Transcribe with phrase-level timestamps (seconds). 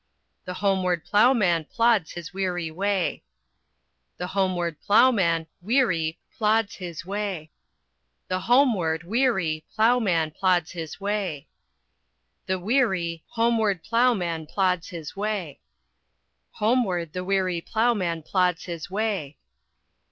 [0.45, 3.21] The homeward ploughman plods his weary way.
[4.17, 7.51] The homeward ploughman, weary, plods his way.
[8.27, 11.45] The homeward, weary, ploughman plods his way.
[12.47, 15.59] The weary, homeward ploughman plods his way.
[16.53, 19.37] Homeward the weary ploughman plods his way.